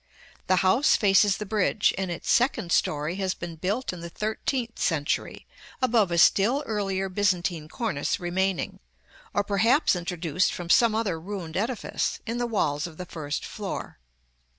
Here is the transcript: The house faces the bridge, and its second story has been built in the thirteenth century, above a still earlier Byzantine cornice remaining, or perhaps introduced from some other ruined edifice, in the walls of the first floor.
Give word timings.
The 0.47 0.55
house 0.65 0.95
faces 0.95 1.37
the 1.37 1.45
bridge, 1.45 1.93
and 1.95 2.09
its 2.09 2.27
second 2.31 2.71
story 2.71 3.17
has 3.17 3.35
been 3.35 3.55
built 3.55 3.93
in 3.93 3.99
the 3.99 4.09
thirteenth 4.09 4.79
century, 4.79 5.45
above 5.79 6.09
a 6.09 6.17
still 6.17 6.63
earlier 6.65 7.07
Byzantine 7.07 7.67
cornice 7.69 8.19
remaining, 8.19 8.79
or 9.31 9.43
perhaps 9.43 9.95
introduced 9.95 10.53
from 10.53 10.71
some 10.71 10.95
other 10.95 11.19
ruined 11.19 11.55
edifice, 11.55 12.19
in 12.25 12.39
the 12.39 12.47
walls 12.47 12.87
of 12.87 12.97
the 12.97 13.05
first 13.05 13.45
floor. 13.45 13.99